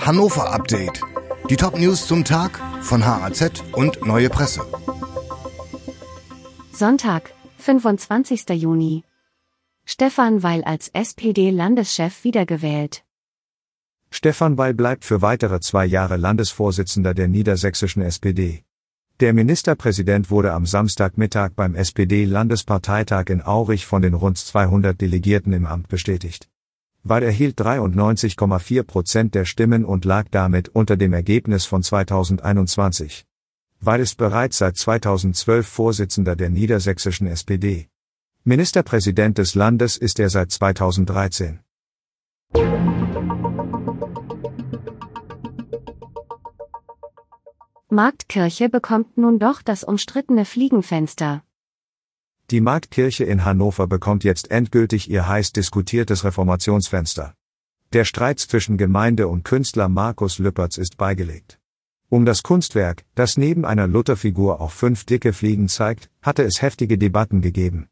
[0.00, 1.02] Hannover Update.
[1.50, 4.62] Die Top-News zum Tag von HAZ und Neue Presse.
[6.72, 8.48] Sonntag, 25.
[8.50, 9.04] Juni.
[9.84, 13.04] Stefan Weil als SPD-Landeschef wiedergewählt.
[14.10, 18.64] Stefan Weil bleibt für weitere zwei Jahre Landesvorsitzender der niedersächsischen SPD.
[19.20, 25.66] Der Ministerpräsident wurde am Samstagmittag beim SPD-Landesparteitag in Aurich von den rund 200 Delegierten im
[25.66, 26.48] Amt bestätigt.
[27.02, 33.26] Weil erhielt 93,4 Prozent der Stimmen und lag damit unter dem Ergebnis von 2021.
[33.80, 37.88] Weil ist bereits seit 2012 Vorsitzender der niedersächsischen SPD.
[38.44, 41.60] Ministerpräsident des Landes ist er seit 2013.
[47.92, 51.42] Marktkirche bekommt nun doch das umstrittene Fliegenfenster.
[52.50, 57.34] Die Marktkirche in Hannover bekommt jetzt endgültig ihr heiß diskutiertes Reformationsfenster.
[57.92, 61.60] Der Streit zwischen Gemeinde und Künstler Markus Lüppertz ist beigelegt.
[62.08, 66.98] Um das Kunstwerk, das neben einer Lutherfigur auch fünf dicke Fliegen zeigt, hatte es heftige
[66.98, 67.86] Debatten gegeben.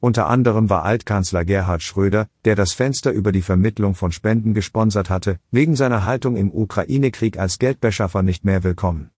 [0.00, 5.08] Unter anderem war Altkanzler Gerhard Schröder, der das Fenster über die Vermittlung von Spenden gesponsert
[5.08, 9.10] hatte, wegen seiner Haltung im Ukraine-Krieg als Geldbeschaffer nicht mehr willkommen.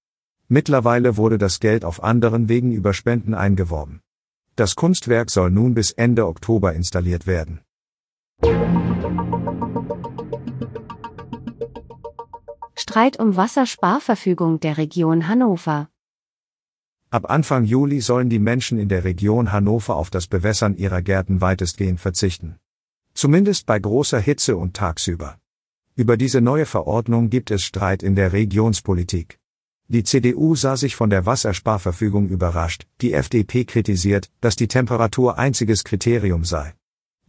[0.48, 4.02] Mittlerweile wurde das Geld auf anderen Wegen über Spenden eingeworben.
[4.54, 7.60] Das Kunstwerk soll nun bis Ende Oktober installiert werden.
[12.74, 15.88] Streit um Wassersparverfügung der Region Hannover.
[17.10, 21.40] Ab Anfang Juli sollen die Menschen in der Region Hannover auf das Bewässern ihrer Gärten
[21.40, 22.58] weitestgehend verzichten.
[23.14, 25.38] Zumindest bei großer Hitze und tagsüber.
[25.94, 29.38] Über diese neue Verordnung gibt es Streit in der Regionspolitik.
[29.92, 35.84] Die CDU sah sich von der Wassersparverfügung überrascht, die FDP kritisiert, dass die Temperatur einziges
[35.84, 36.72] Kriterium sei.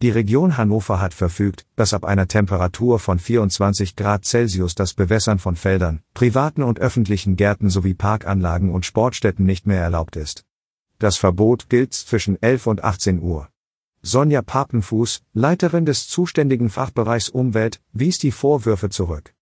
[0.00, 5.38] Die Region Hannover hat verfügt, dass ab einer Temperatur von 24 Grad Celsius das Bewässern
[5.38, 10.46] von Feldern, privaten und öffentlichen Gärten sowie Parkanlagen und Sportstätten nicht mehr erlaubt ist.
[10.98, 13.50] Das Verbot gilt zwischen 11 und 18 Uhr.
[14.00, 19.33] Sonja Papenfuß, Leiterin des zuständigen Fachbereichs Umwelt, wies die Vorwürfe zurück.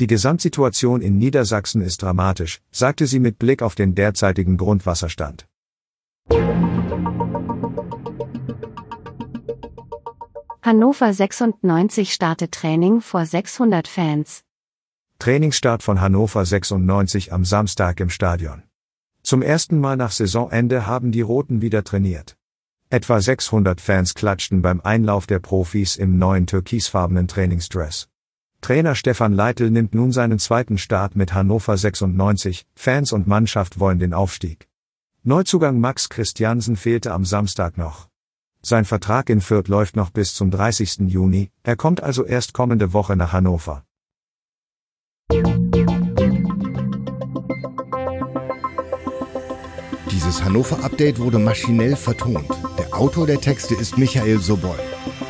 [0.00, 5.46] Die Gesamtsituation in Niedersachsen ist dramatisch, sagte sie mit Blick auf den derzeitigen Grundwasserstand.
[10.62, 14.42] Hannover 96 startet Training vor 600 Fans.
[15.20, 18.64] Trainingsstart von Hannover 96 am Samstag im Stadion.
[19.22, 22.36] Zum ersten Mal nach Saisonende haben die Roten wieder trainiert.
[22.90, 28.08] Etwa 600 Fans klatschten beim Einlauf der Profis im neuen türkisfarbenen Trainingsdress.
[28.64, 33.98] Trainer Stefan Leitl nimmt nun seinen zweiten Start mit Hannover 96, Fans und Mannschaft wollen
[33.98, 34.68] den Aufstieg.
[35.22, 38.08] Neuzugang Max Christiansen fehlte am Samstag noch.
[38.62, 41.10] Sein Vertrag in Fürth läuft noch bis zum 30.
[41.10, 43.84] Juni, er kommt also erst kommende Woche nach Hannover.
[50.10, 52.48] Dieses Hannover-Update wurde maschinell vertont.
[52.78, 54.78] Der Autor der Texte ist Michael Sobol.